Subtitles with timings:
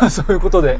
[0.10, 0.78] そういうことで、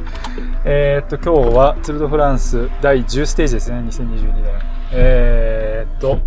[0.64, 4.44] えー、っと、今日はツールドフランス第10ステージですね、2022年。
[4.92, 6.18] えー、っと、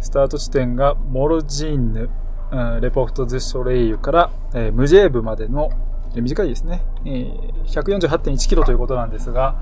[0.00, 2.08] スタート地点がモロジーヌ、
[2.50, 5.70] うん、レポート・ズ・ソレイユから、えー、ムジェーブまでの、
[6.14, 9.56] えー、短いですね、えー、148.1キロということなんですが、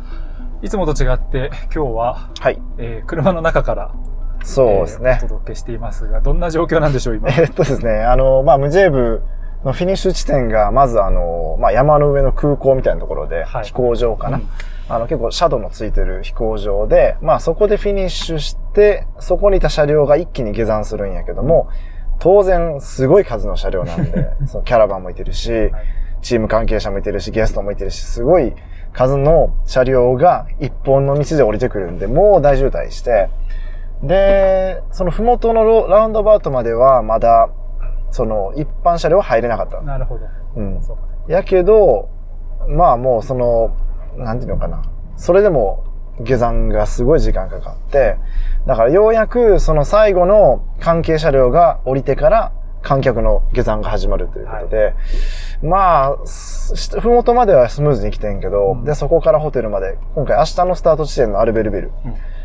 [0.62, 2.60] いつもと違って今日は、はい。
[2.78, 3.90] えー、車の中から、
[4.44, 7.30] そうですね、えー、お届けしていますが、どんな状況なんでしょう、今？
[7.30, 9.22] えー、っとですね、あの、まあ、ムジェーブ
[9.64, 14.38] のフィニッシュ地点が、まずあの、まあ、山の上の空港みたいなところで、はい、飛行場かな。
[14.38, 14.48] うん。
[14.88, 21.68] あの、結構シャドウのついてる飛行場で、まあそこでフィニッシュして、そこにいた車両が一気に下山するんやけども、
[22.18, 25.70] 当然すごい数の車両なんで、 そのキャラバンもいてるし、
[26.20, 28.54] チーム関係者もいてるし、ゲストもいてるし、すごい
[28.92, 33.28] 数の車両が一本の道で降りてくるんで、もう大渋滞して、
[34.02, 37.48] で、そのふもとのラウンドバウトまではまだ、
[38.12, 39.80] その一般車両は入れなかった。
[39.80, 40.26] なるほど。
[40.56, 40.80] うん。
[41.26, 42.08] やけど、
[42.68, 43.74] まあもうその、
[44.16, 44.82] なんていうのかな。
[45.16, 45.84] それでも
[46.20, 48.16] 下山がすごい時間かかって、
[48.66, 54.94] だからようやくその最後の関係車両が降りてから観客の下山が始まるということで、はい、
[55.62, 56.16] まあ、
[57.00, 61.92] ふもとまではスムーズに来てんけど、うん、で、そこからホテルまで、今回明日のスタート地点のアルベルビル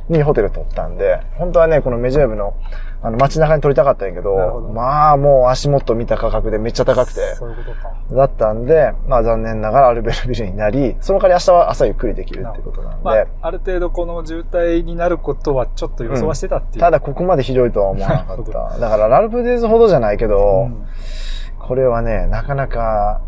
[0.10, 2.54] にホテル取ったんで、本当はね、このメジェーブの
[3.00, 7.36] あの、街中に撮りたかったんやけど、どまあもう足元見た価格でめっちゃ高くて。
[7.36, 7.94] そういうことか。
[8.12, 13.04] だったんで、まあ残念ながらアルベルビルになり、その代わり明日は朝ゆっくりできるってことなんで。
[13.04, 16.74] まあ、ある程度この渋滞になることはちょっと予想はしてたっていう。
[16.76, 18.80] うん、ただここまでひどいとは思わなかった。
[18.80, 20.88] だからラルプデイズほどじゃないけど、うん、
[21.60, 23.22] これはね、なかなか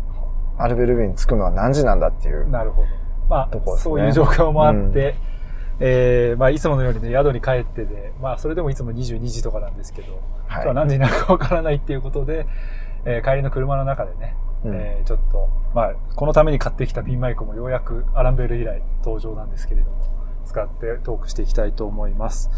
[0.58, 2.48] アルベルビルに着くのは何時なんだっていう。
[2.50, 2.88] なるほど。
[3.28, 5.29] まあ、ね、そういう状況もあって、うん
[5.80, 10.20] えー、まあ、いつものようにね、宿に帰ってで、まあ、それでもいつも22時とかなんですけど、はい、
[10.56, 12.46] 今日は何時になるかわからないっていうことで、
[13.06, 19.96] えー、帰りの車の中でね、うん、えー、ちょっと、まあ、このために買ってきたピンマイクもようやくアランベル以来登場なんですけれども、
[20.44, 22.50] 使ってトークしていきたいと思います。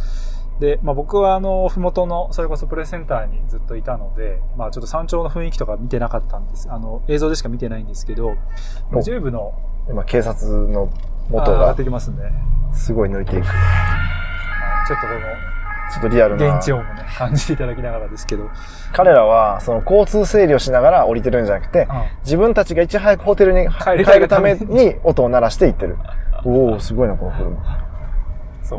[0.59, 6.71] で、まあ、僕はあの、ふもとの、それこそプレスセンターにずっといたので、まあ、ちょっと山頂の雰囲気とか見てなかったんです。
[6.71, 8.34] あの、映像でしか見てないんですけど、
[9.03, 9.55] ジューブの、
[9.88, 10.91] 今、警察の
[11.31, 11.59] 元が。
[11.61, 12.31] 上がってきますんで。
[12.72, 13.44] すごい抜いていく。
[13.44, 15.21] ちょっとこの、
[15.93, 16.56] ちょっとリアルな。
[16.56, 18.50] 現地音もね、感じていただきながらですけど。
[18.93, 25.97] 彼らは、その交通整理をしながら降りてるんじゃなくて、うん、自分たちがいち早くホテルに帰るために音を鳴らして行ってる。
[26.44, 27.82] おおすごいな、この車。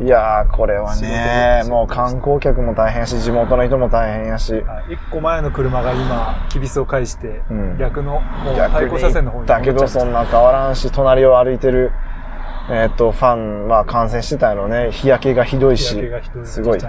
[0.01, 4.63] いやー、これはね、もう観光客も大変やし、地元の人も大変やし。
[4.89, 11.91] 一個前の車が今、キビスを返して、うん、逆の、もう対向車線の方にだけどそんな変わらんし、隣を歩いてる、
[12.69, 15.95] えっ、と、ファン、まあ感染してたのね、日焼けがひどいし、
[16.45, 16.79] すごい。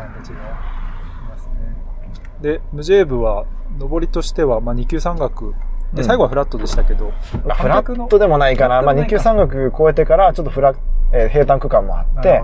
[2.41, 3.47] で、ムジェーブは、
[3.79, 5.55] 上りとしては、まあ2級山岳
[5.95, 7.13] で、最後はフラットでしたけど。
[7.45, 8.83] まあ、フラットでもないかな。
[8.83, 10.75] まあ、2級山岳超えてから、ちょっとフラ、
[11.13, 12.43] えー、平坦区間もあって、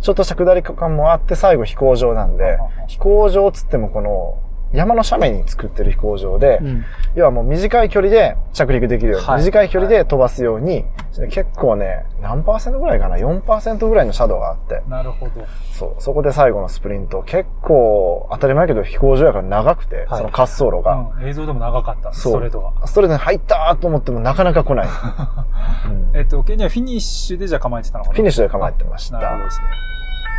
[0.00, 4.40] ちょっとした下り区間もあって、最後飛行場なんで、飛行場つってもこの、
[4.72, 6.84] 山の斜面に作ってる飛行場で、うん、
[7.14, 10.84] 要はもう短い距離で着陸できるように、はい、短い距離で飛ばすように、
[11.18, 14.82] はい、結構ね、何パーセントぐらいかな ?4% ぐらいの斜度があって。
[14.88, 15.32] なるほど。
[15.72, 16.02] そう。
[16.02, 22.86] そこで最後のスプリント、結構当たり前けど飛行場やから長くて、はい、その滑走路が、うん、映像でも長かった、ストレートが。
[22.86, 24.86] ストレートに入ったと思ってもなかなか来ない。
[25.86, 28.14] うん、えっと、ケニアフィニッシュでじゃ構えてたのかな？
[28.14, 29.18] フィニッシュで構えてました。
[29.18, 29.66] なるほどですね。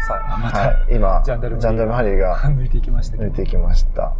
[0.07, 3.17] さあ、また、はい、今、 gendarmerie が抜いていきました。
[3.17, 4.13] 抜いていきました。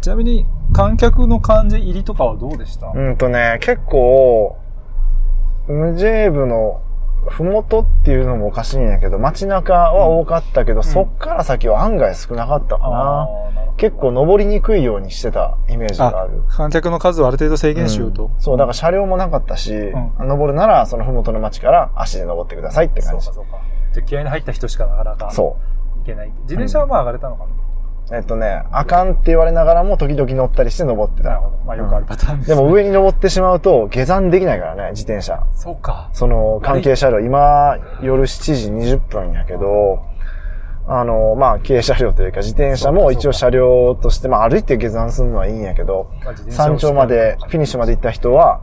[0.00, 2.92] ちなみに、観客の感じ入りとかはどうでした？
[2.94, 4.56] うんとね、結構、
[5.66, 6.82] ムジェーブの
[7.28, 13.28] ふもとっていうのもおかしいんやけど、街中は多かったけど、うん、そっから先は案外少なかったかな。
[13.70, 16.42] うん、結構登りにくいようにしてたイメージがある。
[16.48, 18.26] 観客の数をある程度制限しようと。
[18.26, 19.74] うん、そう、だから車両もなかったし、
[20.20, 23.24] 登るならそのふもとの街から足で登ってくださいって感じ。
[23.26, 23.58] そうかそうか。
[23.92, 25.30] じゃ気合に入った人しかなかなか。
[25.30, 25.56] そ
[25.98, 26.02] う。
[26.02, 26.32] いけない。
[26.42, 27.46] 自転車はまあ上がれたのか
[28.10, 31.30] な、えっとね、あかんって言われながらも時々乗ったりして登ってた。
[31.30, 31.56] なるほど。
[31.66, 35.46] まあよくあるパターンです、ね、でも上に登ってしまうと下山できないからね、自転車。
[35.52, 36.10] そうか。
[36.12, 40.02] その関係車両、今夜7時20分やけど、
[40.90, 46.10] あの、まあ、軽車両というか自転車も一応車両として、まあ歩いて下山するのはいいんやけど、
[46.48, 48.62] 山頂まで、フィニッシュまで行った人は、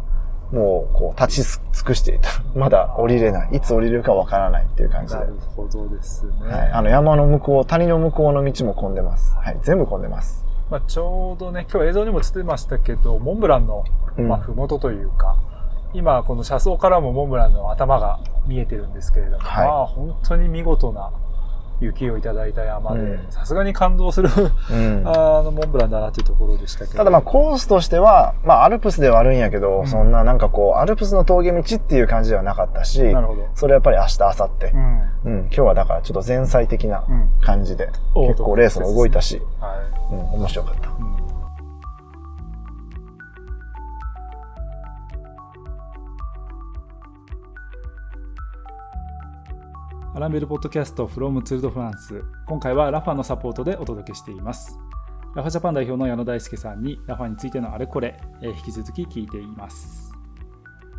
[0.55, 2.29] もう、こう、立ち尽くしていた。
[2.55, 3.57] まだ降りれない。
[3.57, 5.19] いつ降りれるかわからないっていう感じで。
[5.19, 6.31] なるほどですね。
[6.49, 6.71] はい。
[6.71, 9.35] あの、山の向こう、谷の向こうの道も混んでます。
[9.35, 9.57] はい。
[9.63, 10.45] 全部混んでます。
[10.69, 13.83] まあ、ちょうどね、今日映像にも映ってましたけど、モンブランの、
[14.17, 15.35] まあ、ふもとというか、
[15.93, 21.11] うん、今、この車窓からもモンブランの頭が見えてるんですけれども、はい、まあ、本当に見事な
[21.79, 26.97] 雪をいただいた山で、さすがに感動するあの、モンブランだなっていうところでしたけど。
[26.97, 33.47] ただまあコースとしては、まあアルプスではあるんやけど、うん、そんななんかこう、アルプスの峠道っていう感じではなかったし、なるほど。
[33.55, 34.65] それやっぱり明日、明後日。
[34.73, 35.15] うん。
[35.25, 37.03] うん、今日はだからちょっと前菜的な
[37.41, 39.75] 感じで、結構レースも動いたし、は
[40.11, 40.13] い。
[40.13, 41.24] うん、面白かった。
[50.15, 52.23] アランベルポッドキャスト from ツールドフランス。
[52.47, 54.79] 今回はラファのサポートでお届けしています。
[55.35, 60.13] ラファジャパン代表の矢野大輔さんにラファについてのあれこれ、え引き続き聞いています。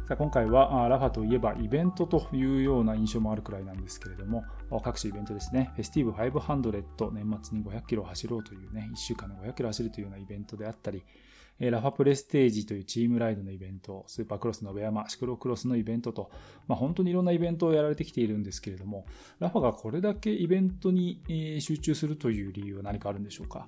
[0.07, 4.45] さあ今回はラファといえばイベントというような印象もあるくらいなんですけれども、
[4.85, 11.03] 各種イベントですね、フェスティブ500年末に500キロ走ろうというね、1週間で500キロ走るというようなイベントであったり、
[11.58, 16.31] ラファプレステージというチームライドのイベント、スーパークロスの上山、シクロクロスのイベントと、
[16.69, 19.06] まあ、本当にいろんなイベントをやられてきているんですけれども、
[19.38, 21.23] ラファがこれだけイベントに
[21.61, 23.67] 集中するという理由は何かあるんでしょうか？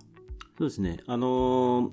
[0.58, 0.98] そうですね。
[1.06, 1.92] あのー、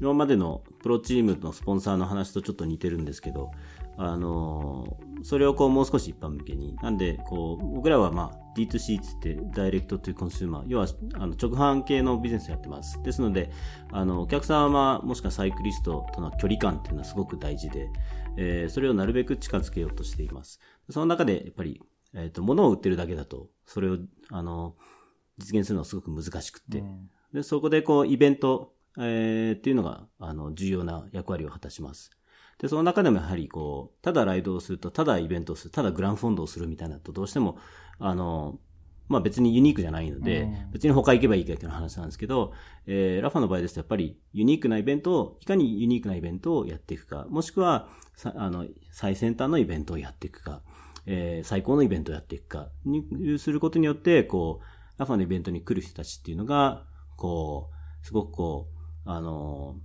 [0.00, 3.50] 今までのプロチームのスポンサーの話とちょっと似てるんですけど、
[3.96, 6.74] あのー、それをこうもう少し一般向けに。
[6.76, 13.00] なんで、こう、僕らはまあ D2C つってダイレクトというコンシューマー、要はあの直販系のビジネスをやってます。
[13.02, 13.50] ですので、
[13.92, 17.88] あの、お客様もしくはサイクリストとの距離感っていうのはすごく大事で、
[18.36, 20.60] えー、それをなるべく近づけようとしています。
[20.90, 21.80] その中で、やっぱり、
[22.14, 23.98] えっ、ー、と、物を売ってるだけだと、それを、
[24.30, 24.74] あの、
[25.38, 32.10] 実現するのはすごく難しくて、うん、で、そこでこう、イベント、えー、っていうのが、あの、重要な役割を果たします。
[32.58, 37.58] で、その中でもやはりこう、ただライドをすると、ただイベントをする、ただグランフォンドをするみたいなと、どうしても、
[37.98, 38.58] あの、
[39.08, 42.52] まあ別にユニークじゃないので、うん、別に他行けばいいかっていう話なんですけど、
[42.86, 47.88] えー、ラファの場合ですとやっぱりユニークなイベントを、いかにユニークなイベントをやっていくか、もしくは、
[48.24, 50.62] あの、最先端のイベントをやっていくか、
[51.06, 56.84] えー、最高のイベントをやっていくか、にすることによって、こう、ラファのイベントに来る人たちっていうのが、
[57.16, 57.70] こ
[58.02, 58.68] う、すごくこ
[59.06, 59.76] う、あの、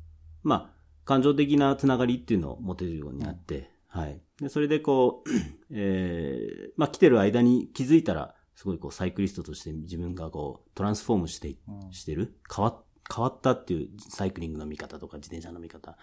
[0.42, 0.74] まあ、
[1.06, 4.20] 感情的なつながりっていうのを持てるようになって、はい。
[4.42, 5.30] で、それでこう、
[5.72, 11.56] えー、まあ来てる間に気づいたら、すごいこうサイクリストとして自分がこうトランスフォームして、
[11.92, 12.82] してる変わ、
[13.16, 15.96] 変わったっていうサイクリングの見方とか自転車の見方っ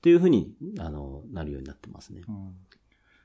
[0.00, 2.22] ていうふうに、あの、なるようになってますね。
[2.28, 2.54] うん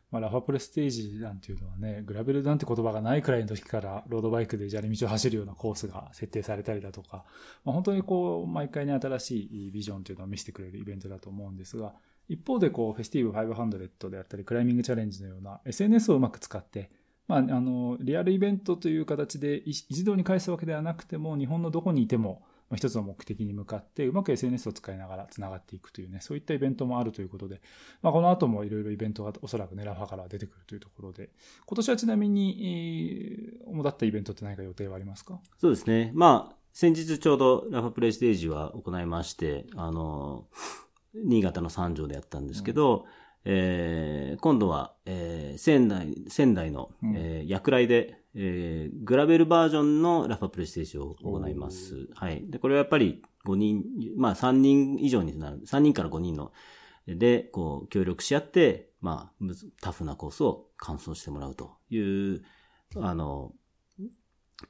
[0.09, 7.25] まあ、ラファプレステージなんていうのはね、グラベルなんて言葉がないくらいの時からロードバイクで砂利道を走るようなコースが設定されたりだとか、
[7.65, 11.93] まあ、本当にこう、毎回ね、新しいビジョンというのを見せてくれるイベントだと思うんですが、
[12.29, 16.89] 一方でこう、フェスティブ500であったり、クライミングチャレンジのような SNS をうまく使って、
[17.27, 22.43] まあ、あの、リアルイベントという形で一堂に返すわけではなくても、日本のどこにいても、
[22.75, 27.61] 一つの目的に向かって、うまく SNS を使いながら繋がっていくというね、そういったイベントもあるということで、
[28.01, 31.29] まあ、この後もいろいろイベントがおそらくね、ラファから出てくるというところで、
[31.65, 35.39] 今年はちなみに、えー、主だったイベントって何か予定はありますか？
[35.59, 36.11] そうですね。
[36.13, 40.45] まあ、先日ちょうどラファプレイステージは行いまして、あの、
[41.25, 43.03] 新潟の三条でやったんですけど、うん
[43.49, 52.09] えー、今度は、えー、仙台、仙台の、うん、えー、薬来で、えー、グラベルバージョンのラファプレイステージを行います。
[52.13, 52.43] はい。
[52.49, 53.85] で、これはやっぱり5人、
[54.17, 56.51] まあ3人以上になる、3人から5人の、
[57.07, 59.45] で、こう、協力し合って、まあ、
[59.81, 62.43] タフなコースを完走してもらうという、
[62.97, 63.53] あの、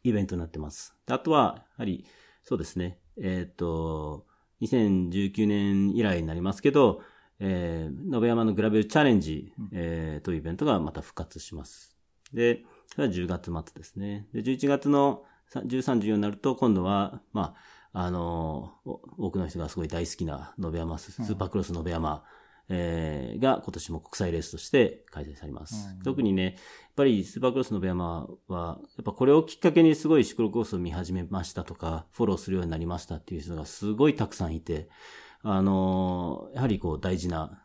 [0.03, 0.95] イベントになってます。
[1.07, 2.05] あとは、やはり、
[2.43, 4.27] そうですね、えっ、ー、と、
[4.61, 7.01] 2019年以来になりますけど、
[7.39, 11.95] えー、延山のグラベルチャレンジ、えー、というイベントがまた復活します。
[12.33, 14.27] で、それは10月末ですね。
[14.33, 15.23] で、11月の
[15.53, 17.55] 13、14になると、今度は、ま
[17.93, 22.23] あ、あのー、多くの人がすごい大好きな延山、スーパークロス延山、
[22.69, 25.89] えー、が今年も国際レースとして開催されます。
[25.97, 26.53] うん、特にね、やっ
[26.95, 34.89] ぱりスーパークロス延山は、やっぱこれをきっかけにすごいシクロコースを見始めましたとか、フォローするようになりましたっていう人がすごいたくさんいて、
[35.43, 37.63] あの、やはりこう大事な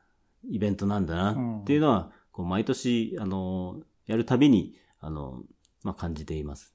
[0.48, 5.42] イベントなんだなっていうのは、こう毎年、あの、やるたびに、あの、
[5.82, 6.74] まあ、感じています。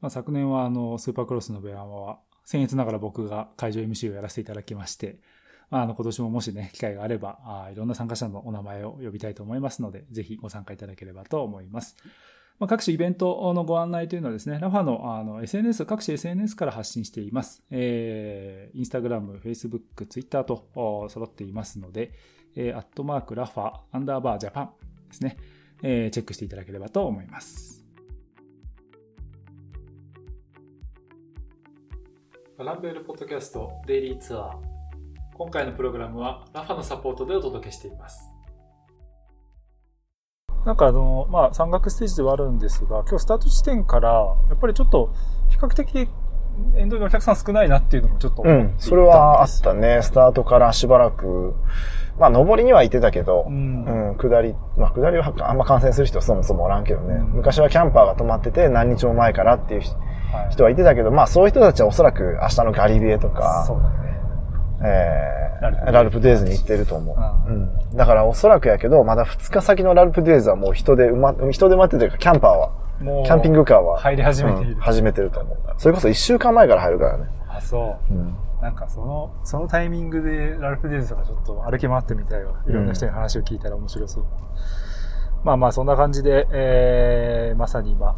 [0.00, 5.20] まあ、昨年はあの、スーパークロスのベアマは、僭越ながら僕が会場 MC をやらせていただきまして、
[5.70, 11.96] あ、の、今年ももしね、機会があればあ、いろんな参加者のお名前を呼びたいと思いますので、ぜひご参加いただければと思います。
[12.58, 17.64] まあ、各種イベントのご案内というのはですね、ラファのあの SNS、各種 SNS から発信しています。
[17.70, 22.12] えー、インスタグラム、フェイスブック、ツイッターと揃っていますので、
[22.54, 24.70] えー、アットマークラファアンダーバージャパン
[25.08, 25.36] ですね、
[25.82, 27.86] えー、チェックしていただければと思います。
[32.58, 34.69] ランベルポッドキャストデイリーツアー。
[35.40, 38.28] 今回のプログラムはラファのサポートでお届けしています。
[40.66, 44.10] なんかあの、まあ、山岳ステージではあるんですが、今日スタート地点から、
[44.50, 45.14] やっぱりちょっと、
[45.48, 46.10] 比較的、
[46.76, 50.00] 沿道にお客さん少ないなっていうのもちょっとうん、それはあったね。
[50.02, 51.54] スタートからしばらく、
[52.18, 59.80] まあ、上りには行ってたけど、うん、うん、下り、まあ、下りはあんま観戦する人そもそもおらんけどね、うん、昔はキャンパーが泊まってて何日も前からっていう
[60.50, 64.09] 人はいてたけど、はい、まあ、そういう人たちはおそらく明日のガリビエとか、そうだね。
[64.82, 67.50] えー、ラルプデイズに行ってると思う。
[67.50, 67.96] うん。
[67.96, 72.70] だからおそらくやけど、まだ2日先のラルプデイズはもう人で埋ま、人で待っててるか、キャンパーは。
[73.00, 73.98] もう、キャンピングカーは。
[73.98, 75.58] 入り始めている、うん、始めてると思う。
[75.78, 77.24] それこそ1週間前から入るからね。
[77.48, 78.14] あ、そう。
[78.14, 78.34] うん。
[78.60, 82.62] なんかその、そのタイミングでラルフデイズとかちょっと歩き回ってみたいわ。
[82.66, 84.24] いろんな人に話を聞いたら面白そう。
[84.24, 84.28] うん、
[85.44, 88.14] まあまあそんな感じで、えー、まさに今、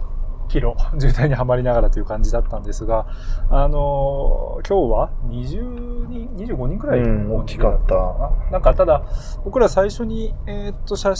[0.53, 3.07] キロ渋滞にはまりながらという感じだったんですが、
[3.49, 8.51] あのー、今日は20人、25人くらい、うん、大きかった。
[8.51, 9.03] なんかただ、
[9.45, 11.17] 僕ら最初に、えー、っと、撮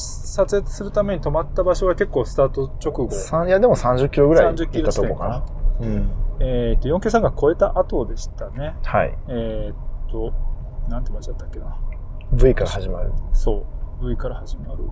[0.61, 3.47] 影するために泊まった場所は結構スタート直後。
[3.47, 5.45] いや、でも30キロぐらい行ったとこかな。
[5.81, 6.11] うん。
[6.41, 8.75] えー、っと、4級3が超えた後でしたね。
[8.85, 9.17] はい。
[9.29, 10.35] えっと、
[10.91, 11.75] なんて間違ったっけな
[12.35, 13.13] ？V から始まる。
[13.33, 13.65] そ
[14.03, 14.07] う。
[14.07, 14.85] V から始まる。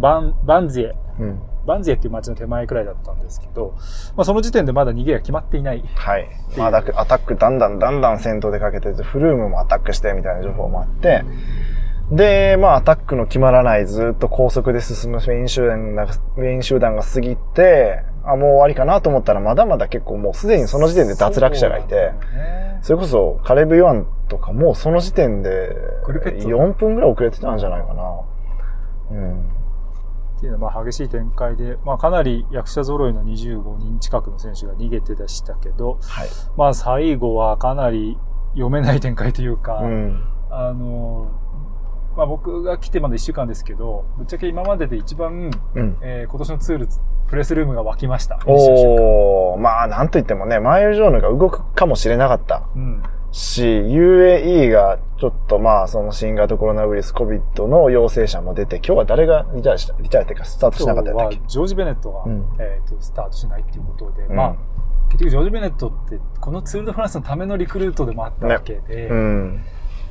[0.00, 0.94] バン、バンズエ。
[1.18, 1.42] うん。
[1.66, 3.74] バンゼっていう街の手前くらいだったんですけど、
[4.16, 5.84] まあ、その時点でまだ逃げが決まっていない。
[5.94, 6.28] はい。
[6.56, 11.24] まだアタックだんだんだんだん戦闘でかけてて、フルームもアタックしてみたいな情報もあって、
[12.10, 22.12] で、まあ、アタックの決まらない、ずっと高速で進むメイン集団が、メイン集団が過ぎて、あ、もう終わりかなと思ったら、まだまだ結構もうすでにその時点で脱落者がいて、
[22.82, 25.76] それこそカレブ・ヨアンとかもうその時点で
[26.06, 28.20] 4分ぐらい遅れてたんじゃないかな。
[29.12, 29.61] うん。
[30.42, 38.18] っていうのはまあ激しい展開で、まあ、かなり役者揃いの25人近くの選手が逃げてでしたけど、はい、まあ最後はかなり
[38.54, 41.30] 読めない展開というか、うん、あの、
[42.16, 46.88] まあ、僕が来てまだ1週間ですけど、ぶっちゃけ今までで一番、うん、えー、今年のツール、
[47.28, 48.40] プレスルームが沸きました。
[48.44, 52.64] おまあ、なんといってもね、マイル・ジョーヌが動くかもしれなかった。
[52.74, 61.40] うんし、UAE がちょっとまあ、その新型コロナウイルス COVID の陽性者も出て、今日は誰がリタイアした、リタイアっていうかスタートしなかったっけ？
[61.46, 64.56] ジョージ・ベネットが、うん、えっ、ー、と、スタートしないっていうことで、うん、まあ、
[65.08, 69.64] 結局ジョージ・ベネットって、このツール・ド・フランスのためのリクルートでもあったわけで、ねうん、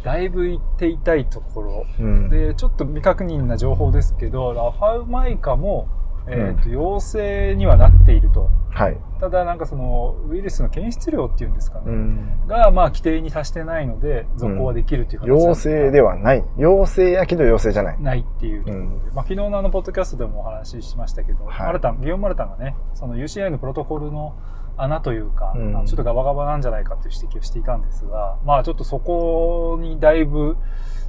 [0.04, 1.86] だいぶ行っていたいところ、
[2.30, 5.88] で、ちょっと未確認な情報ですけど、ラファウマイカも、
[6.28, 8.50] えっ、ー、と、陽性にはなっていると。
[8.70, 8.98] はい。
[9.20, 11.84] ただ、なんかその、ウイルスの検出量っていうんですかね。
[11.88, 16.44] うん、が、まあ、規定に達してないので、続行はできるっていう形、うん、陽性ではない。
[16.58, 18.02] 陽性やけど陽性じゃない。
[18.02, 18.88] ないっていうところで。
[18.88, 24.36] うん、まあ、昨日のあの、ポッドキャストでもお話ししましたけど、はい、マルタン、ギオン・マルタンがね、その UCI のプロトコルの
[24.78, 30.58] 穴というか、うん、ちょっとガバガバなんじゃないかっていう指摘をしていたんですが、まあ、ちょっとそこにだいぶ、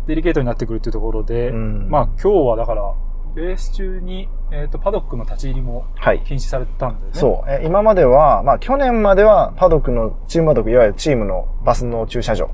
[0.07, 2.95] デリケートになってくるっていうところで、まあ、今日はだから、
[3.35, 5.87] レース中に、えっ、ー、と、パドックの立ち入りも
[6.25, 7.05] 禁止されたんだよね。
[7.13, 7.51] はい、そう。
[7.51, 12.47] え今までは、まあ去年まではパドックの、チームパドック、いわゆるチームのバスの駐車場。
[12.47, 12.51] は、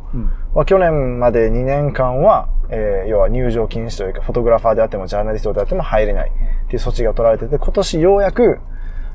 [0.54, 8.61] うん、去年まで2年間は、えー、要は入場禁止というか、フォトグラファーであってもジャーナリストであっても入れないっていう措置が取られてて、今年ようやく、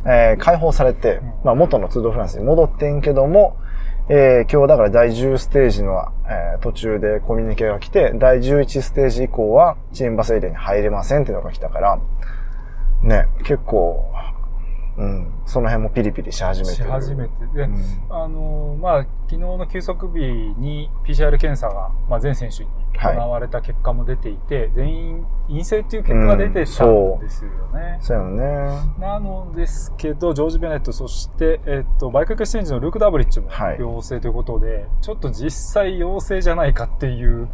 [0.06, 3.58] えー、解放されて、まあ元のツードフランスに戻ってんけども、
[4.10, 12.00] えー、今日だから第10ステージの、えー、途中でコミュニケが来て、第11ステージ以降はチームバスエリアに入れませんっていうのが来たから、
[13.02, 14.06] ね、結構、
[14.98, 17.32] うん、その辺もピリピリし始めてし始めて。
[17.54, 17.76] で、うん、
[18.10, 20.20] あの、まあ、昨日の休息日
[20.60, 22.70] に PCR 検査が、まあ、全選手に
[23.00, 26.64] 行われた結果も出ていて、はい、全員陰性っていう結果が出てたん
[27.20, 27.98] ですよね。
[28.00, 28.18] そう。
[28.18, 28.44] よね。
[29.00, 37.50] なのですけど、ジョージ・ベネット、そして、えっと、バイクエクスチェンジのルーク・ダーブリッジも陽性ということで、はい、ちょっと実際陽性じゃないかっていう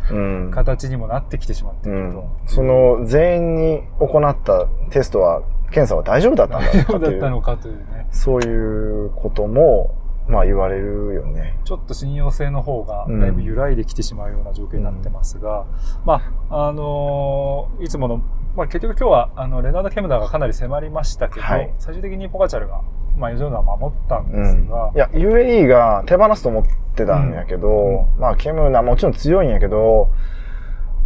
[0.51, 5.41] 形にもなってきてしまっていると、うん、その、全員に行ったテストは
[5.71, 8.07] 検査は大丈夫だったんだ大丈夫だったのかというね。
[8.11, 9.95] そういうことも、
[10.29, 11.59] まあ言われるよね。
[11.65, 15.67] ちょっと信用性の方がだいぶ揺らいできてしまうような状況になってますが、うん、
[16.05, 18.21] まあ、あのー、いつもの、
[18.55, 22.81] まあ結局今日は、あの、レナード・ケムダーがかなり迫りましたけど、はい、最終的にポカチャルが、
[23.17, 30.09] まあ、ジョーナは守ったんですが、うん、いや、UAE が手放すと思ってたんやけど、うん、まあ、ケムナもちろん強いんやけど、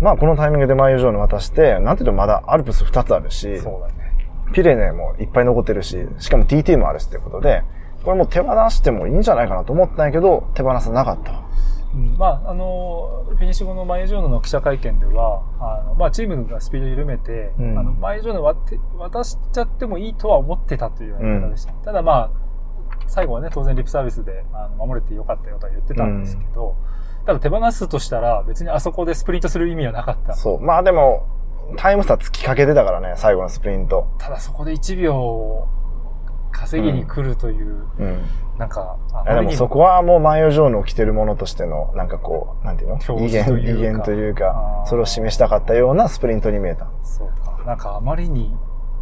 [0.01, 3.93] まあ、このタイミングでマイユジョーヌ渡して、なんていうとまだアルプス2つあるし、そうだね。
[4.53, 7.63] ピレネもいっぱい残ってるし、しかも TT もあるしってことで、
[8.03, 11.43] これもう手放してもいいんじゃないかなと思ったんやけど、手放さなかった。
[11.93, 18.43] うん、まあ、あの、フィニッシュ後のマイジョーノの記者会見では、あの、まあ、チームがスピード緩めて、うん、あの、マイジョーノ
[18.97, 21.73] 渡しちゃってもいいとは思ってたというような言い方でした。
[21.73, 22.43] うん、ただまあ、
[23.07, 26.75] 最後はね、当然リップサービスであの守れてよかったよとは言ってたんですけど、
[27.25, 30.33] ただ手放すとしたら別にあそこでスプリントする意味はなかった。
[30.33, 30.59] そう。
[30.59, 31.27] まあでも、
[31.77, 34.07] タイム差つきかけてたからね、最後のスプリント。
[34.17, 35.67] ただそこで1秒
[36.53, 38.21] 稼ぎに来るという、うん、うん、
[38.57, 42.97] なんか、でもそこはもうマイオジョーの着てるものとしての、なんかこう、なんていうの？
[43.19, 46.87] 威厳、威厳というか、それを示したかったようなスプリントに見えた。
[47.03, 47.61] そうか。
[47.65, 48.55] なんかあまりに、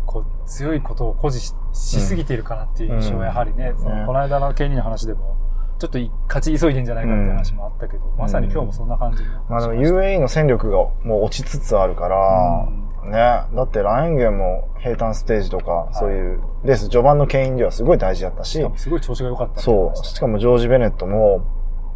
[0.06, 5.38] こう、強いことを誇示しすぎているかなっていう印象はやはりね、うん、この間のケニーの話でも、
[5.80, 20.06] ちょっと勝ち急いでんじゃないかって話もあったけど、うん、まさに今日もそんな感じまあでも UAE の戦力がもう落ちつつあるから、うん、ね、だってラインゲンも平坦ステージとか、そういうレース序盤の牽引ではすごい大事だったし、すごい調子が良かった、ね、そう。
[20.06, 21.44] しかもジョージ・ベネットも、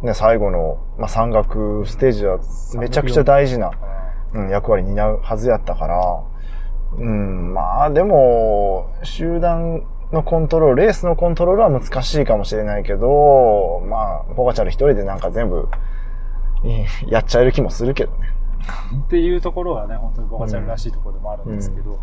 [0.02, 2.38] ね、最後の、まあ、山岳ステージは
[2.74, 3.70] めちゃくちゃ大事な、
[4.34, 6.24] うん、役割担うはずやったから、
[6.98, 15.68] うん、まあでも、集団のコントロール、レースのコントロールは難しいかもしれないけど、まあ、ポガチャル一人でなんか全部、
[17.06, 18.35] やっちゃえる気もするけどね。
[19.06, 21.98] っていうところはね、本当にポガチャルらしいところでもあるんですけど、うん、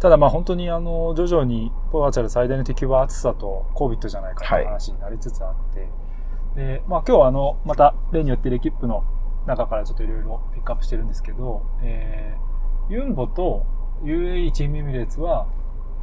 [0.00, 5.88] ただまあ本当にあの、徐々にポガチャル最大の敵は暑さと COVID じゃないかという話になりつつあって、はい、
[6.56, 9.04] で、まあ今日はあの、また例によってレキップの
[9.46, 13.66] 中からちょっといろいろピックアップしてるんですけど、えー、ユンボと
[14.02, 15.46] UAE チームエミレーツは、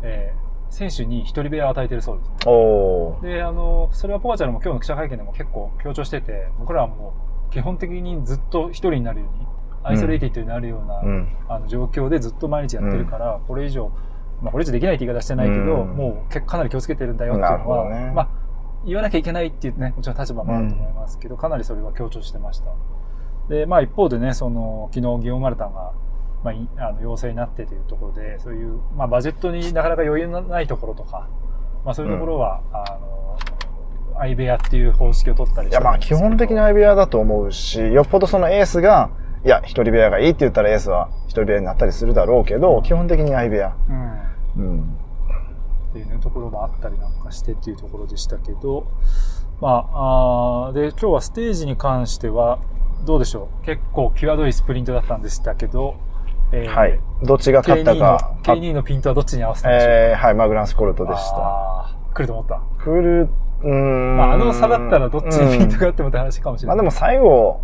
[0.02, 2.36] えー、選手に一人部屋を与えてるそうですね。
[3.22, 7.14] で、あの、それはポガチャルも今日の記者会見でも結構強調してて、僕らはも
[7.50, 9.46] う基本的にずっと一人になるように、
[9.84, 13.92] アイソレイティッドになるような、うん、あの状況でずっと毎日やってるから、うん、これ以上、
[14.42, 18.28] まあこれ以上できないって言い方してないけど、うん、もうかなり気をつけてるんだよっていうのは、ね、まあ
[18.86, 22.72] 言わなきゃいけないっていうね、もちろん立場もあると思いますけど、かなりそれは強調してました。
[23.50, 25.94] で、まあ一方でね、その、昨日ギオマルタンが、
[26.44, 31.28] まあ、あの要請になってというところで、そういう、まあ、バジェットになかなか余裕のないところとか、
[31.86, 33.38] まあ、そういうところは、うん、あの、
[34.18, 39.12] 相部屋っていう方式を取ったりしていや、まあ、基本的に相部屋だと思うし、よっぽどそのエースが、
[39.44, 43.76] いや、一人部屋がいいって言ったらエースは一人部屋になったりするだろうけど、うん、基本的に相部屋。
[44.58, 44.64] うん。
[44.64, 44.98] うん。
[45.90, 48.86] っていう、ね、ところもあったりなんかしてっていうところでしたけど、
[49.60, 52.60] まあ、あで、今日はステージに関しては、
[53.06, 53.66] どうでしょう？
[53.66, 55.96] 結構際どいスプリントだったんでしたけど、
[56.52, 57.00] えー、はい。
[57.24, 58.36] どっちが勝ったか。
[58.44, 59.90] K2 のピントはどっちに合わせたんでしょう？
[59.92, 61.96] えー、はい、マグランスコルトでした。
[62.14, 63.30] 来ると思った来る、
[63.64, 64.18] うん。
[64.18, 66.78] まあ、あの差だったらどっちにピントがあってもって話かもしれない。
[66.78, 67.62] まあでも最後、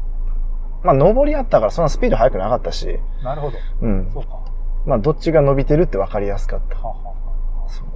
[0.83, 2.99] まあ、上りあったからそんなスピード速くなかったし。
[3.23, 3.57] なるほど。
[3.81, 4.11] うん。
[4.13, 4.39] そうか。
[4.85, 6.75] まあ、どっちが伸びてるって分かりやすかった。
[6.77, 7.13] ははは
[7.67, 7.87] そう。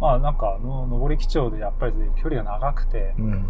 [0.00, 3.46] まあ、なんか、あの、上り基調でやっぱり距離が長くて、うん。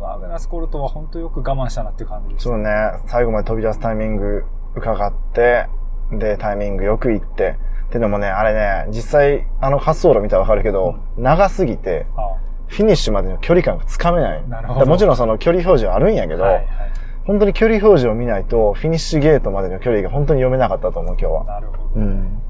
[0.00, 2.52] マグナスコルトは本当よく我慢したなっていう感じです、ね。
[2.52, 2.70] そうね。
[3.06, 5.68] 最後まで飛び出すタイミング伺って、
[6.12, 7.56] で、タイミングよく行って、
[7.88, 12.06] ってのもね、あれね、実際、あの滑走路見たらわかるけど、うん、長すぎて、
[12.66, 14.48] フィニッシュまでの距離感がつかめない。
[14.48, 14.86] なるほど。
[14.86, 16.64] もちろんその距離表示はあるんやけど、はいはい、
[17.26, 21.44] 本当に距離表示を見ないと、フィニッシュゲートまでの距離が本当に読めなかったと思う、今日は。
[21.44, 21.90] なるほど、ね。
[21.96, 22.42] うん。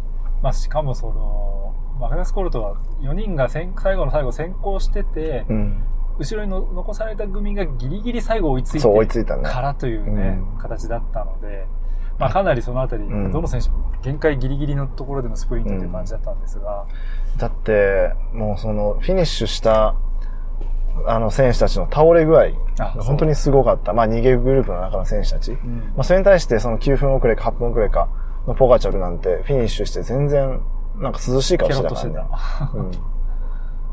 [0.42, 5.84] まあ、しかもその、マグナスコルトは4人が最後の最後先行してて、うん、
[6.18, 11.66] 後ろにの残された組がギリギリ最後追いついて追いついた、ね、からというね、うん、形だったので、
[12.18, 16.84] まあ、かなりそのあたり、うん、どの選手も限界ギリギリのところでのスプリントという感じだったんですが。
[17.32, 19.94] うん、だって、もうその、フィニッシュした、
[21.06, 22.50] あの選手たちの倒れ具合、
[23.02, 23.92] 本当にすごかった。
[23.92, 25.52] まあ逃げグループの中の選手たち。
[25.52, 28.08] うん、まあそれに対してその9分遅れか8分遅れか
[28.46, 30.60] のポガチャルなんてフィニッシュして全然
[30.96, 32.14] なんか涼しい顔してたからね。
[32.74, 32.90] うん、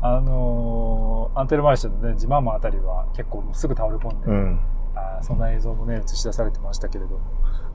[0.00, 4.60] あのー、アンテルマルシェのね、ジマーマンあたりは結構すぐ倒れ込んで、うん、
[4.94, 7.20] あそんな映像もね、映し出されてましたけれども。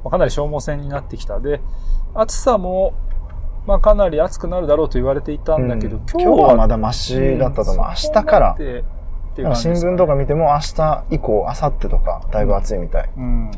[0.03, 1.39] まあ、かなり消耗戦になってきた。
[1.39, 1.61] で、
[2.13, 2.93] 暑さも、
[3.65, 7.85] まあ、かなり暑くなるだろうと言われていたんだけど、うん、今日はまだマシだったと思う。
[7.85, 8.57] 明日から。
[9.55, 13.09] 新聞とか見ても明日以降、明後日とか、だいぶ暑いみたい。
[13.17, 13.51] うん。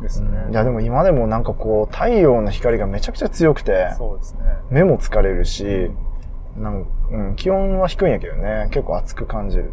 [0.00, 4.40] ですね、いや、でも今でもなんかこう、太陽の光がめちゃくちゃ強くて、そうですね。
[4.70, 5.90] 目も疲れるし、
[6.56, 9.72] なんうん、気温は低いんやけどね、結構暑く感じる。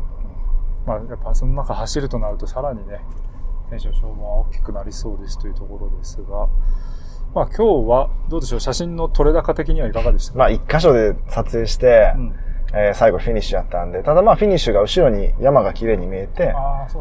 [0.85, 2.99] まあ、やっぱその中走るとなるとさらにね、
[3.69, 6.47] 選手の消耗は大きくなりそうですというところですが、
[7.33, 10.39] まあ今日はどうでしょう、写真の撮れ高的にはいかがでしたか？
[10.39, 12.35] まあ一箇所で撮影して、うん、
[12.73, 16.53] えー、最後フィニッシュやったんで、ただまあフィニッシュが後ろに山が綺麗に見えて、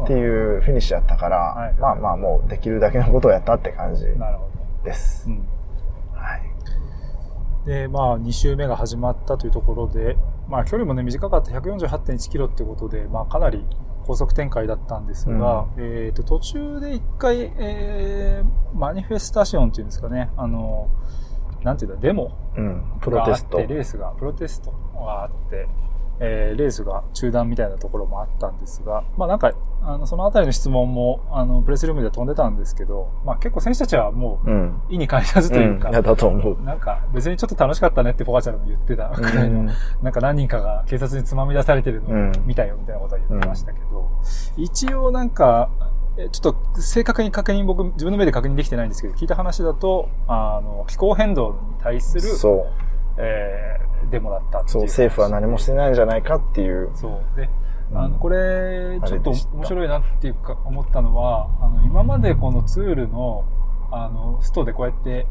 [0.03, 4.05] っていうフィニッシュやったから、はい、まあまあもうできるだけのことをやったって感じ
[4.83, 5.29] です。
[5.29, 5.47] うん、
[6.13, 7.67] はい。
[7.67, 10.15] で、まあ2周目が始まったというところで、
[10.47, 11.51] まあ距離もね短かった。
[11.51, 13.65] 148.1キロってことで、まあかなり
[14.07, 20.89] 高速展開だったんですが、うん、えっ、と、途中で一回、えー、マニフェスタションっていうんですかね、あの、
[21.63, 22.31] なんていうんだ、デモ？
[22.57, 23.57] うん、プロテスト。
[23.57, 25.67] レースが、プロテストがあって、
[26.19, 29.51] えー、レースが中断みたいなところもあったんですが、まあなんか、
[29.83, 36.61] あの、そのあたりの質問も、あの、プレスルームで飛んでたんですけど、まあ結構選手たちはもう、意に介さずというか、うん、いや、だと思う。
[36.63, 39.69] なんか、別にちょっと楽しかったねってポガチャルも言ってたくらいの、うん、
[40.01, 44.09] なんか何人かが警察につまみ出されてるのを見たよみたいなことは言ってましたけど、
[44.57, 45.69] うん、一応なんか、
[46.31, 52.67] ちょっと正確に確認僕自分の目で確認できてないんですけど、聞いた話だと、あの、気候変動に対する、そう。
[53.17, 56.89] えー、デモだったそう、政府は何もしてないんじゃないかっていう。
[56.95, 57.39] そう。
[57.39, 57.49] で、
[57.93, 63.45] あの、これ、ちょっと面白いなっていうか思ったのは、あの、今までこのツールの、
[63.91, 65.27] あの、ストでこうやって、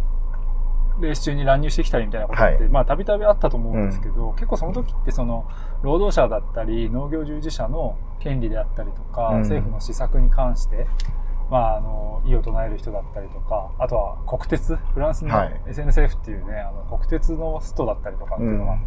[1.01, 5.49] レース中に乱入してきたりみたいなことって、はい、まあ、たびたびあったと思うんですけど、うん、結構その時ってその、
[5.83, 10.87] 労働者だったり、農業従事者の権利であったりとか、うん、政府の施策に関して、
[11.51, 15.31] まあ、あの、異を唱える人だったりとか、あとは国鉄、フランスの
[15.67, 18.79] SNCF っていうね、はい、あの国鉄のストだったりとかっていうのが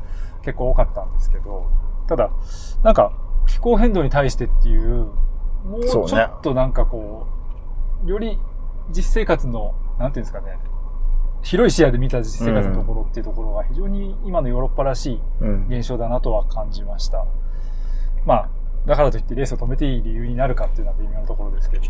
[0.41, 1.69] 結構多かったんですけど、
[2.07, 2.31] ただ、
[2.83, 3.13] なんか、
[3.47, 5.07] 気候変動に対してっていう、
[5.65, 7.27] もうちょっとなんかこ
[8.01, 8.39] う、うね、より
[8.91, 10.57] 実生活の、なんていうんですかね、
[11.41, 15.19] 広い視野で見た実生活のところっていうところが非常に今のヨーロッパらしい
[15.69, 17.19] 現象だなとは感じました。
[17.19, 17.25] うん、
[18.25, 18.49] まあ、
[18.85, 21.83] だからといってレースを止めていい理由になるかっていうのは微妙なところですけど。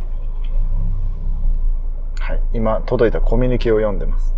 [2.20, 2.42] はい。
[2.54, 4.36] 今、届いたコミュニケを読んでます。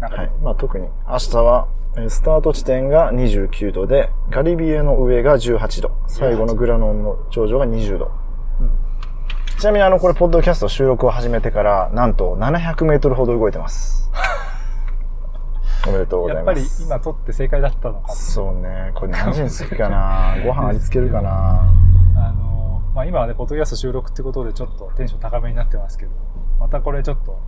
[0.00, 0.30] はい。
[0.42, 1.68] まあ、特に、明日は、
[2.08, 8.10] スタート地点が29度で、ガリビエの上が18度、最後のグラノンの頂上が20度。
[8.60, 8.70] うん、
[9.58, 14.10] ちなみにあの、これ、ポッドキャスト収録を始めてから、なんと700メートルほど動いてます。
[15.88, 16.46] おめでとうございます。
[16.46, 18.90] やっぱり今撮って正解だったのかそうね。
[18.94, 20.34] これ何時にするかな？
[20.44, 21.72] ご飯味付けるかな？
[22.16, 26.12] あのまあ今はね、ポッドキャスト収録ってことでちょっとテンション高めになってますけど、
[26.60, 27.38] またこれちょっと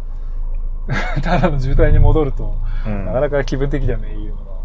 [1.21, 2.55] ただの渋滞に戻ると、
[2.87, 4.63] うん、なかなか気分的にはめいるもの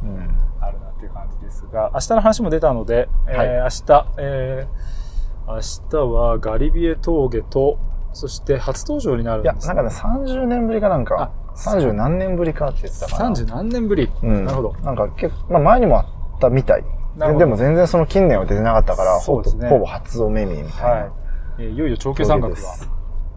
[0.62, 5.03] あるなっていう感じですが、明日の話も出たので、はい、えー、明日、えー、
[5.48, 7.80] 明日はガリビエ峠と、
[8.14, 13.36] そして初登場になるんです、ね、いや、なんかね、30年ぶりかなんか、30何年ぶりかって言ってたかな。
[13.36, 14.74] 30何年ぶり、うん、なるほど。
[14.82, 16.02] なんか結構、まあ前にもあ
[16.38, 16.84] ったみたい。
[17.16, 20.90] でも全然その近年は出てなかったから、そうですね、ほぼ初お目見みたいな。
[20.90, 21.12] はい。
[21.60, 22.68] えー、いよいよ長距山岳が、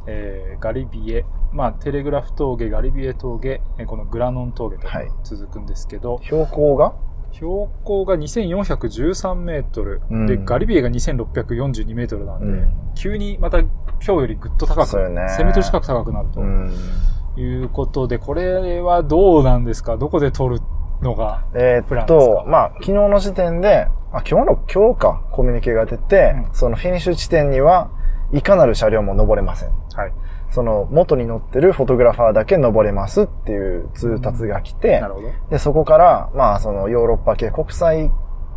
[0.06, 4.88] えー、ガリビエ、まあ、テレグラフ峠、ガリビエ峠、えー、このグラノン峠と
[5.24, 6.94] 続くんですけど、はい、標高が？
[7.36, 13.68] 標高が2413メートル、うん、で、ガリビエが2642メートルなんで、うん、急にまた今
[14.00, 16.40] 日よりぐっと高く、ね、1000メートル近く高くなると。
[17.38, 19.98] いうことで、これはどうなんですか？
[19.98, 20.60] どこで撮る
[21.02, 27.90] のがえー、っと、まあ、昨日の時点で、あ、今日の、今日か、コミュニケが出て、うん、そのフィニッシュ地点には、
[28.32, 29.70] いかなる車両も登れません。
[29.94, 30.12] はい。
[30.50, 35.50] その、元に乗ってるフォトグラファーだけ登れますっていう通達が来て、うん。
[35.50, 38.10] で、そこから、まあ、そのヨーロッパ系国際、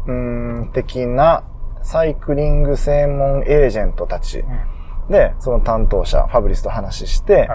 [0.08, 1.44] うん、的な
[1.82, 7.48] サイクリング専門エージェントたち、うん、で、その担当者、ファブリスと話して、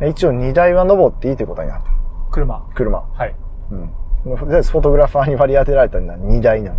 [0.00, 1.90] はい、一応2台は登っていいってことになった。
[2.30, 2.66] 車。
[2.74, 3.00] 車。
[3.00, 3.34] はい。
[3.70, 3.90] うん。
[4.24, 6.78] フォトグラファーに割り当てられたのは2台なの。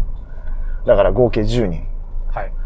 [0.86, 1.84] だから合計10人。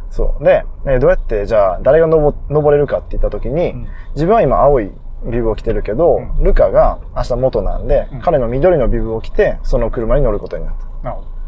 [0.09, 0.13] はい。
[0.13, 0.43] そう。
[0.43, 4.91] で、どうやってじゃあ誰が登登れるかって言った時に、うん、自分は今青い
[5.25, 10.85] ビブを着てるけど、うん、ルカが明日元なんで、うん、彼の緑のビブを着て、その車に乗ることになった。
[11.03, 11.39] なるほど。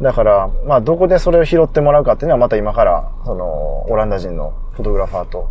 [0.00, 5.48] だから、まあ、どこでそれを拾ってもらうかっていうのは、また今から、その、オランダ人のフォトグラファーと、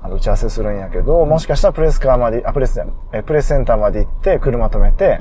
[0.00, 5.18] あの、打ち合わせするんやけど、もしかしたらプレスカーまで、あ、プレスじゃない、え、プレスセンターまで行って、車止めて、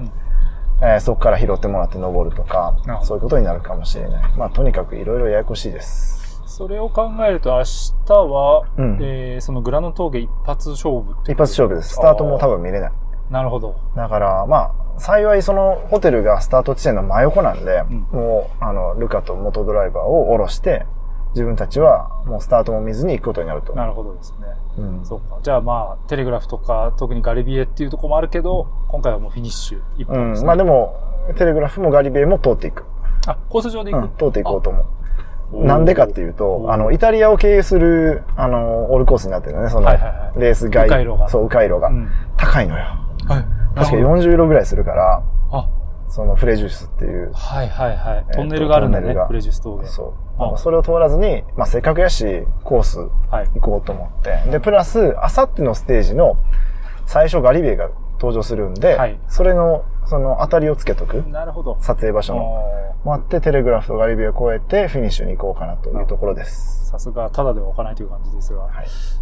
[0.82, 4.34] えー、そこから拾ってもらって登るとか、そういうことになるかもしれない。
[4.38, 6.23] まあ、とにかくいろいろややこしいです。
[6.54, 7.64] それを考えると明
[8.06, 11.96] 日は、うん、えー、そのグラノ峠一発勝負一発勝負です。
[11.96, 12.92] スタートも多分見れない。
[13.32, 13.76] なるほど。
[13.96, 20.86] だから、まあ、幸いそのホテルがスタート地点の真横なんで、うん、もう、あの、ルカと元ドライバーを降ろして、
[21.32, 23.74] 自分たちはもうスタートも見ずに行くことになると。
[23.74, 24.38] なるほどですね。
[24.78, 25.06] うん。
[25.08, 25.40] そうか。
[25.42, 30.46] じゃあまあ、テレグラフとか、特にガリビエっていうところもあるけど、今回はもうフィニッシュ一本です、ね、うん。
[30.46, 30.96] まあでも、
[31.36, 32.86] テレグラフもガリビエも通っていく。
[33.26, 34.86] あ、コース上で行く、うん、通っていこうと思う。
[35.54, 40.88] なんでかっていうと、あの、イタリアを経由する、あの、オールコースになってるのね、その、はいはいはい、レース外。
[40.88, 41.30] 迂回路が。
[41.30, 41.90] そう、迂回路が。
[41.90, 42.84] うん、高いのよ。
[43.28, 43.76] はい。
[43.76, 45.70] 確か40ユーロぐらいするから、あ、
[46.08, 47.32] そのフレジュスっていう。
[47.34, 48.26] はいはいはい。
[48.34, 49.86] トンネルがあるんだね、フレジュス峠。
[49.86, 50.14] そ
[50.56, 50.58] う。
[50.58, 53.00] それを通らずに、まあせっかくやし、コース
[53.56, 54.30] 行こうと思って。
[54.32, 56.38] はい、で、プラス、あさってのステージの
[57.06, 57.90] 最初ガリビエが
[58.24, 61.18] 登場するんで、はい、それの、その当たりをつけとく。
[61.28, 61.78] なるほど。
[61.82, 62.64] 撮影場所の。
[63.04, 66.86] 待って、テレグラフとガリビエを越えて、フィニッシュに行こうかなというところです。
[66.90, 68.72] さすが、ただでは置かないという感じですが、はい、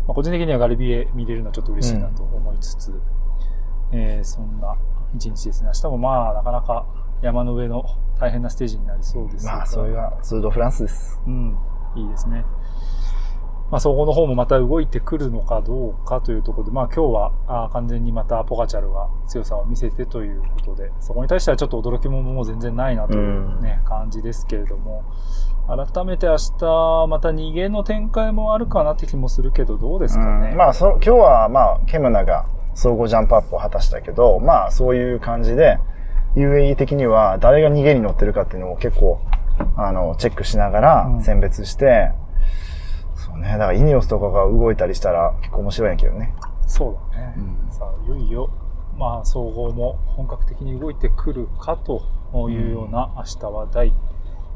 [0.05, 3.01] まあ、個人的にはガリビエ見れるのはちょっと嬉しいなと思いつつ、うん、
[3.91, 4.77] えー、そんな
[5.15, 5.71] 一日ですね。
[5.73, 6.85] 明日もまあ、なかなか
[7.23, 7.83] 山の上の
[8.19, 11.19] 大変なステージになりそうですまあ、それがツードフランスです。
[11.25, 11.57] うん。
[11.95, 12.45] いいですね。
[13.71, 25.03] まあ、総合の方もまた動いてくるのかどうかというところで、まあ今日はあ完全にまたポカチャルが強さを見せてということで、そこに対してはちょっと驚きももう全然ないなというね、感じですけれども、
[25.67, 30.53] 改めて明日また逃げの展開もあるかなって気もするけど、どうですかね？
[30.53, 35.77] まあそ、今日はまあ、ケムナが総合ジャンプアップを果たしたけど、まあそういう感じで、
[36.35, 39.19] UAE 的には誰が逃げに乗ってるかっていうのを結構、
[39.77, 42.11] あの、チェックしながら選別して、
[43.31, 43.51] そうね。
[43.51, 46.33] だからイネオスとかが動いたりしたら結構面白いんやけどね。
[46.67, 47.33] そうだね。
[47.37, 48.49] うん、さあ、いよいよ、
[48.97, 52.01] まあ、総合も本格的に動いてくるかと
[52.49, 53.93] いうような、明日は第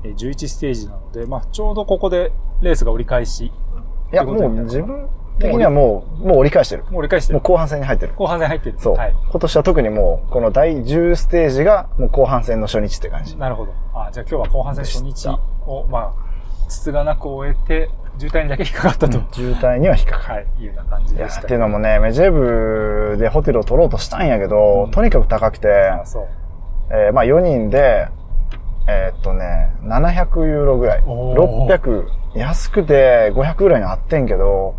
[0.04, 3.46] 11ステージなので、まあ、ちょうどここでレースが折り返し。
[3.46, 5.10] いや、もう自分
[5.40, 6.84] 的にはもう、もう折り返してる。
[6.84, 7.40] もう折り返してる。
[7.40, 8.14] もう後半戦に入ってる。
[8.16, 8.80] 後半戦入ってる。
[8.80, 8.96] そう。
[8.96, 13.36] はい、今年は特にもう、この第10ステージがもう後半戦の初日って感じ。
[13.38, 13.74] なるほど。
[13.94, 15.28] あじゃあ今日は後半戦初日
[15.66, 19.18] を、まあ、つつがなく終えて、渋滞にだけ引っかかったと。
[19.20, 20.34] うん、渋滞には引っかかる。
[20.34, 21.42] はい、いうような感じでした。
[21.42, 25.68] っていうのもね、メジェブでホテルを取ろうとしたんやけど、うん、とにかく高くて、
[26.92, 28.08] えー、まあ4人で、
[28.88, 31.04] えー、っとね、700ユーロぐらい。
[31.04, 34.76] 600、安くて500ぐらいにあってんけど、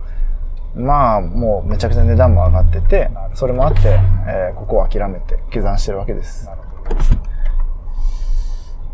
[0.76, 6.46] まあ、もうめちゃくちゃ値段も上がってて、それもあって、えー、ここを諦めて下山してるわけです。
[6.46, 6.96] なるほど。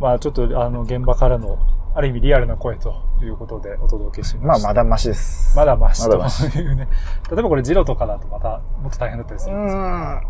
[0.01, 1.59] まあ、ちょっと、あの、現場からの
[1.95, 4.63] ある意味リアルな声ということでお届けします。
[4.63, 5.57] まあ、まだましです。
[5.57, 6.89] まだましというね。
[7.31, 10.23] 例えばこれジロとかだとまたもっと大変だったりするんですか？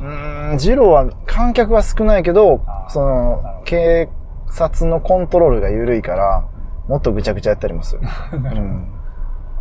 [0.00, 4.08] うん、ジロは観客は少ないけど、その、警
[4.48, 6.48] 察のコントロールが緩いから、
[6.88, 8.00] もっとぐちゃぐちゃやったりもする。
[8.32, 8.92] うん、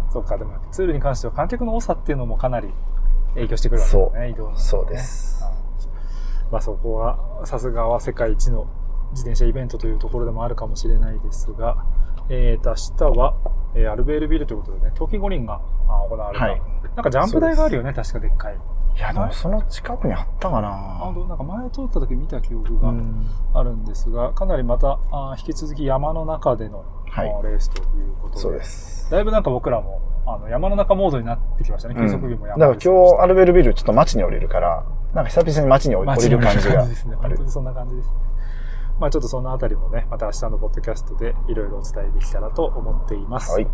[0.10, 2.74] そうか、でもツールに関しては観客の多さっていうのもかなり
[3.36, 5.46] 影響してくるわけですね、移動の、ね、そうです。
[6.52, 8.66] まあそこは、さすがは世界一の
[9.12, 11.86] 自転車イベントというところでもあるかもしれないですが、
[12.34, 13.36] えー、と明日は、
[13.76, 15.60] えー、アルベールビルということでね、冬季五輪が
[16.10, 16.62] 行われた、はい、
[16.96, 18.56] なんかジャンプ台があるよね、確かでっかい。
[18.96, 22.94] いや、でもその近くにあったかなあなんか前通った時見た記憶が
[23.54, 28.40] あるんですが、かなりまたあ引き続き山の中での、はい、レースということで。
[28.40, 29.12] そうです。
[29.12, 36.90] だいぶなんか僕らもあの山の中モードになってきましたね、計測日も山、うん、だから今日アルベルビルちょっと街に降りるから、なんか久々に街に降りる感じがある。
[36.90, 37.16] ですね。
[37.16, 38.31] 本当にそんな感じですね。
[39.02, 43.52] まあちょっとそのあたりもね、また明日のポッドキャストでいろいろお伝えできたらと思っています。
[43.52, 43.68] はい。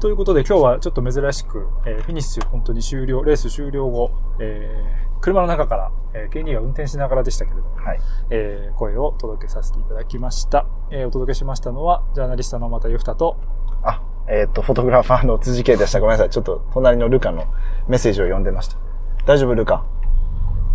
[0.00, 8.00] ということで今日はちょっと珍しく、えー、フィニッシュ本当に終了、レース終了後、えー、車の中から、えー、ケニーが運転しながらでしたけれども、はい、
[8.30, 10.66] えー、声を届けさせていただきました。
[10.90, 13.36] えー、お届けしましたのは、ジャーナリストの又ゆふたと、
[13.82, 16.00] あ、えっ、ー、と、フォトグラファーの辻圭でした。
[16.00, 16.30] ごめんなさい。
[16.30, 17.44] ちょっと隣のルカの
[17.86, 18.78] メッセージを読んでました。
[19.26, 19.84] 大丈夫、ルカ？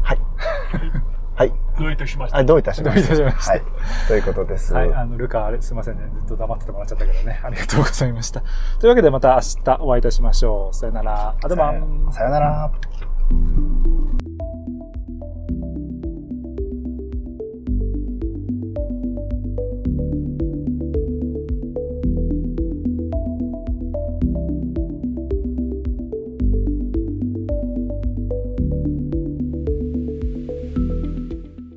[0.04, 0.20] はい。
[1.40, 1.54] はい。
[1.80, 2.36] どういたしました。
[2.36, 3.16] はい、どういたしました。
[3.16, 3.52] どういたしました。
[3.54, 3.62] はい。
[4.10, 4.74] ということです。
[4.74, 6.02] はい、あの、ルカ、あれ、すいませんね。
[6.14, 7.40] ずっと黙っててもらっちゃったけどね。
[7.42, 8.42] ありがとうございました。
[8.78, 10.76] というわけでまた明日お会いいたしましょう。
[10.76, 11.36] さよなら。
[11.42, 12.10] アドバン。
[12.12, 12.72] さよなら。